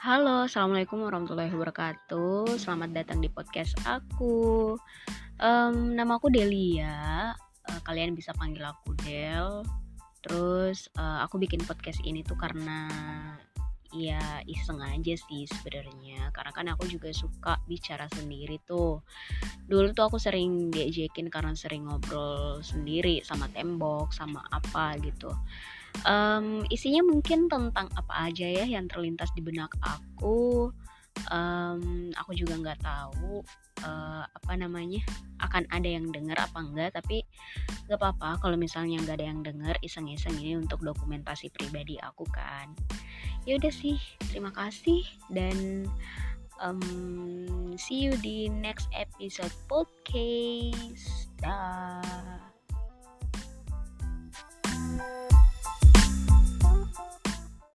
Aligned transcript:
Halo, 0.00 0.48
assalamualaikum 0.48 1.04
warahmatullahi 1.04 1.52
wabarakatuh. 1.52 2.56
Selamat 2.56 2.88
datang 2.96 3.20
di 3.20 3.28
podcast 3.28 3.76
aku. 3.84 4.72
Um, 5.36 5.92
nama 5.92 6.16
aku 6.16 6.32
Delia. 6.32 7.36
Uh, 7.68 7.80
kalian 7.84 8.16
bisa 8.16 8.32
panggil 8.32 8.64
aku 8.64 8.96
Del. 9.04 9.60
Terus 10.24 10.88
uh, 10.96 11.20
aku 11.20 11.36
bikin 11.36 11.60
podcast 11.68 12.00
ini 12.00 12.24
tuh 12.24 12.40
karena 12.40 12.88
ya 13.92 14.40
iseng 14.48 14.80
aja 14.80 15.20
sih 15.20 15.44
sebenarnya. 15.44 16.32
Karena 16.32 16.52
kan 16.56 16.72
aku 16.72 16.88
juga 16.88 17.12
suka 17.12 17.60
bicara 17.68 18.08
sendiri 18.08 18.56
tuh. 18.64 19.04
Dulu 19.68 19.92
tuh 19.92 20.08
aku 20.08 20.16
sering 20.16 20.72
diajakin 20.72 21.28
karena 21.28 21.52
sering 21.52 21.84
ngobrol 21.84 22.64
sendiri 22.64 23.20
sama 23.20 23.52
tembok, 23.52 24.16
sama 24.16 24.48
apa 24.48 24.96
gitu 25.04 25.28
um, 26.04 26.64
isinya 26.68 27.02
mungkin 27.04 27.50
tentang 27.50 27.88
apa 27.96 28.30
aja 28.30 28.46
ya 28.46 28.64
yang 28.66 28.86
terlintas 28.88 29.30
di 29.34 29.42
benak 29.44 29.72
aku. 29.82 30.70
Um, 31.28 32.08
aku 32.16 32.32
juga 32.32 32.56
nggak 32.56 32.80
tahu 32.80 33.44
uh, 33.84 34.24
apa 34.24 34.52
namanya 34.56 35.04
akan 35.44 35.68
ada 35.68 35.84
yang 35.84 36.08
dengar 36.08 36.38
apa 36.40 36.58
enggak 36.64 36.96
tapi 36.96 37.26
nggak 37.86 37.98
apa-apa. 37.98 38.40
Kalau 38.40 38.56
misalnya 38.56 39.02
nggak 39.04 39.20
ada 39.20 39.26
yang 39.28 39.40
dengar 39.44 39.74
iseng-iseng 39.84 40.36
ini 40.40 40.56
untuk 40.56 40.80
dokumentasi 40.80 41.52
pribadi 41.52 42.00
aku 42.00 42.24
kan. 42.30 42.72
Ya 43.44 43.56
udah 43.56 43.72
sih 43.72 44.00
terima 44.32 44.52
kasih 44.52 45.04
dan 45.32 45.88
um, 46.62 47.74
see 47.76 48.00
you 48.08 48.14
di 48.20 48.48
next 48.48 48.88
episode 48.94 49.52
podcast. 49.66 51.28
Dah 51.40 52.29